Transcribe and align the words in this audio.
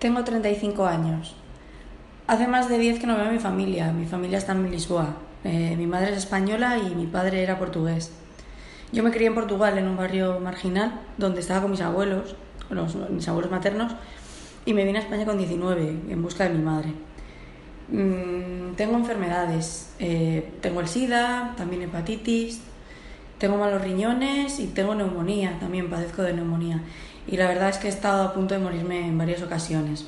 Tengo 0.00 0.24
35 0.24 0.86
años. 0.86 1.36
Hace 2.26 2.48
más 2.48 2.70
de 2.70 2.78
10 2.78 3.00
que 3.00 3.06
no 3.06 3.16
veo 3.16 3.26
a 3.26 3.30
mi 3.30 3.38
familia. 3.38 3.92
Mi 3.92 4.06
familia 4.06 4.38
está 4.38 4.52
en 4.52 4.70
Lisboa. 4.70 5.16
Eh, 5.44 5.74
mi 5.76 5.86
madre 5.86 6.12
es 6.12 6.16
española 6.16 6.78
y 6.78 6.94
mi 6.94 7.06
padre 7.06 7.42
era 7.42 7.58
portugués. 7.58 8.10
Yo 8.92 9.02
me 9.02 9.10
crié 9.10 9.26
en 9.26 9.34
Portugal, 9.34 9.76
en 9.76 9.86
un 9.86 9.98
barrio 9.98 10.40
marginal, 10.40 11.02
donde 11.18 11.40
estaba 11.40 11.60
con 11.60 11.72
mis 11.72 11.82
abuelos, 11.82 12.34
los, 12.70 12.96
mis 13.10 13.28
abuelos 13.28 13.50
maternos, 13.50 13.92
y 14.64 14.72
me 14.72 14.86
vine 14.86 15.00
a 15.00 15.02
España 15.02 15.26
con 15.26 15.36
19, 15.36 15.96
en 16.08 16.22
busca 16.22 16.44
de 16.44 16.54
mi 16.54 16.62
madre. 16.62 16.94
Mm, 17.88 18.76
tengo 18.76 18.96
enfermedades. 18.96 19.92
Eh, 19.98 20.50
tengo 20.62 20.80
el 20.80 20.88
SIDA, 20.88 21.52
también 21.58 21.82
hepatitis, 21.82 22.62
tengo 23.36 23.58
malos 23.58 23.82
riñones 23.82 24.60
y 24.60 24.68
tengo 24.68 24.94
neumonía, 24.94 25.58
también 25.60 25.90
padezco 25.90 26.22
de 26.22 26.32
neumonía. 26.32 26.82
Y 27.26 27.36
la 27.36 27.48
verdad 27.48 27.68
es 27.68 27.78
que 27.78 27.86
he 27.86 27.90
estado 27.90 28.22
a 28.22 28.34
punto 28.34 28.54
de 28.54 28.60
morirme 28.60 29.06
en 29.06 29.16
varias 29.16 29.42
ocasiones. 29.42 30.06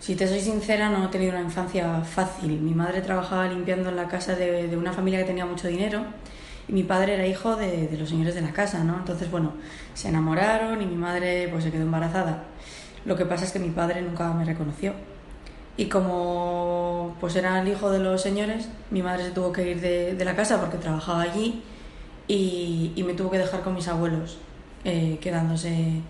Si 0.00 0.14
te 0.14 0.26
soy 0.26 0.40
sincera, 0.40 0.88
no 0.90 1.04
he 1.04 1.08
tenido 1.08 1.32
una 1.32 1.42
infancia 1.42 2.00
fácil. 2.02 2.60
Mi 2.60 2.72
madre 2.74 3.00
trabajaba 3.00 3.48
limpiando 3.48 3.88
en 3.88 3.96
la 3.96 4.08
casa 4.08 4.34
de, 4.34 4.68
de 4.68 4.76
una 4.76 4.92
familia 4.92 5.20
que 5.20 5.26
tenía 5.26 5.44
mucho 5.44 5.68
dinero 5.68 6.04
y 6.68 6.72
mi 6.72 6.82
padre 6.82 7.14
era 7.14 7.26
hijo 7.26 7.56
de, 7.56 7.88
de, 7.88 7.96
los 7.96 8.08
señores 8.08 8.34
de 8.34 8.42
la 8.42 8.52
casa, 8.52 8.84
¿no? 8.84 8.96
Entonces, 8.98 9.30
bueno, 9.30 9.54
se 9.94 10.08
enamoraron 10.08 10.80
y 10.82 10.86
mi 10.86 10.96
madre 10.96 11.48
pues 11.50 11.64
se 11.64 11.70
quedó 11.70 11.82
embarazada. 11.82 12.44
Lo 13.04 13.16
que 13.16 13.24
pasa 13.24 13.44
es 13.44 13.52
que 13.52 13.58
mi 13.58 13.70
padre 13.70 14.02
nunca 14.02 14.32
me 14.34 14.44
reconoció. 14.44 14.92
Y 15.78 15.86
como 15.86 17.16
pues 17.20 17.36
era 17.36 17.60
el 17.60 17.68
hijo 17.68 17.90
de 17.90 18.00
los 18.00 18.20
señores, 18.20 18.68
mi 18.90 19.02
madre 19.02 19.24
se 19.24 19.30
tuvo 19.30 19.52
que 19.52 19.70
ir 19.70 19.80
de, 19.80 20.14
de 20.14 20.24
la 20.24 20.36
casa 20.36 20.60
porque 20.60 20.76
trabajaba 20.76 21.22
allí 21.22 21.62
y, 22.26 22.92
y, 22.96 23.02
me 23.04 23.14
tuvo 23.14 23.30
que 23.30 23.38
dejar 23.38 23.62
con 23.62 23.74
mis 23.74 23.88
abuelos, 23.88 24.38
eh, 24.84 25.18
quedándose 25.20 26.00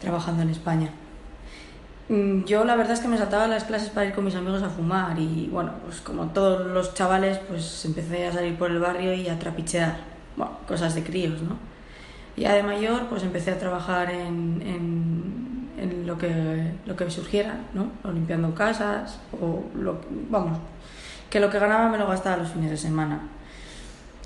trabajando 0.00 0.42
en 0.42 0.50
España. 0.50 0.90
Mm, 2.08 2.44
yo 2.44 2.64
la 2.64 2.74
verdad 2.74 2.94
es 2.94 3.00
que 3.00 3.08
me 3.08 3.16
saltaba 3.16 3.46
las 3.46 3.64
clases 3.64 3.90
para 3.90 4.06
ir 4.06 4.12
con 4.12 4.24
mis 4.24 4.34
amigos 4.34 4.62
a 4.62 4.68
fumar 4.68 5.18
y 5.18 5.48
bueno, 5.52 5.72
pues 5.84 6.00
como 6.00 6.26
todos 6.26 6.66
los 6.66 6.92
chavales, 6.94 7.38
pues 7.48 7.84
empecé 7.84 8.26
a 8.26 8.32
salir 8.32 8.56
por 8.58 8.70
el 8.70 8.80
barrio 8.80 9.14
y 9.14 9.28
a 9.28 9.38
trapichear, 9.38 9.98
bueno, 10.36 10.58
cosas 10.66 10.94
de 10.94 11.04
críos, 11.04 11.40
¿no? 11.42 11.56
Ya 12.36 12.54
de 12.54 12.62
mayor, 12.62 13.06
pues 13.06 13.22
empecé 13.22 13.52
a 13.52 13.58
trabajar 13.58 14.10
en, 14.10 14.62
en, 14.62 15.68
en 15.78 16.06
lo, 16.06 16.18
que, 16.18 16.72
lo 16.86 16.96
que 16.96 17.08
surgiera, 17.10 17.60
¿no? 17.74 17.92
O 18.02 18.10
limpiando 18.10 18.54
casas, 18.54 19.20
o 19.40 19.64
lo, 19.74 20.00
vamos, 20.30 20.58
que 21.28 21.38
lo 21.38 21.48
que 21.50 21.58
ganaba 21.58 21.88
me 21.90 21.98
lo 21.98 22.08
gastaba 22.08 22.38
los 22.38 22.50
fines 22.50 22.70
de 22.70 22.76
semana. 22.76 23.20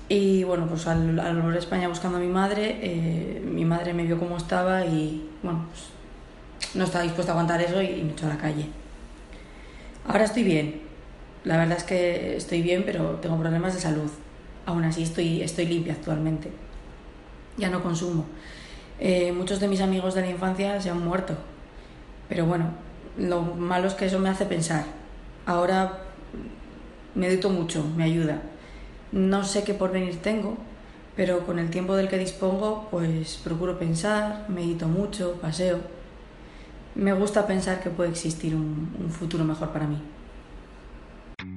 Y 0.07 0.43
bueno, 0.43 0.67
pues 0.67 0.85
al, 0.87 1.15
volver 1.15 1.55
a 1.55 1.59
España 1.59 1.87
buscando 1.87 2.17
a 2.17 2.21
mi 2.21 2.27
madre, 2.27 2.77
eh, 2.81 3.41
mi 3.43 3.65
madre 3.65 3.93
me 3.93 4.03
vio 4.03 4.19
cómo 4.19 4.37
estaba 4.37 4.85
y 4.85 5.27
bueno, 5.41 5.65
pues 5.69 6.75
no 6.75 6.83
estaba 6.83 7.03
dispuesta 7.03 7.31
a 7.31 7.35
aguantar 7.35 7.61
eso 7.61 7.81
y 7.81 8.03
me 8.03 8.11
echó 8.11 8.27
a 8.27 8.29
la 8.29 8.37
calle. 8.37 8.67
Ahora 10.07 10.25
estoy 10.25 10.43
bien. 10.43 10.81
La 11.43 11.57
verdad 11.57 11.77
es 11.77 11.83
que 11.83 12.35
estoy 12.37 12.61
bien, 12.61 12.83
pero 12.85 13.15
tengo 13.21 13.37
problemas 13.39 13.73
de 13.73 13.79
salud. 13.79 14.09
Aún 14.65 14.83
así 14.83 15.03
estoy, 15.03 15.41
estoy 15.41 15.65
limpia 15.65 15.93
actualmente. 15.93 16.51
Ya 17.57 17.69
no 17.69 17.81
consumo. 17.81 18.25
Eh, 18.99 19.31
muchos 19.31 19.59
de 19.59 19.67
mis 19.67 19.81
amigos 19.81 20.13
de 20.15 20.21
la 20.21 20.29
infancia 20.29 20.79
se 20.81 20.89
han 20.89 21.03
muerto. 21.03 21.35
Pero 22.29 22.45
bueno, 22.45 22.69
lo 23.17 23.41
malo 23.41 23.87
es 23.87 23.93
que 23.93 24.05
eso 24.05 24.19
me 24.19 24.29
hace 24.29 24.45
pensar. 24.45 24.85
Ahora 25.45 25.99
medito 27.15 27.49
mucho, 27.49 27.83
me 27.95 28.03
ayuda. 28.03 28.41
No 29.15 29.43
sé 29.43 29.63
qué 29.63 29.73
porvenir 29.73 30.21
tengo, 30.21 30.57
pero 31.15 31.43
con 31.47 31.57
el 31.57 31.71
tiempo 31.71 31.95
del 31.95 32.07
que 32.07 32.19
dispongo, 32.19 32.87
pues 32.91 33.39
procuro 33.43 33.79
pensar, 33.79 34.45
medito 34.47 34.87
mucho, 34.87 35.39
paseo 35.41 35.79
me 36.95 37.11
gusta 37.13 37.45
pensar 37.45 37.81
que 37.81 37.89
puede 37.89 38.09
existir 38.09 38.55
un, 38.55 39.09
futuro 39.11 39.43
mejor 39.43 39.69
para 39.69 39.85
mí. 39.85 40.01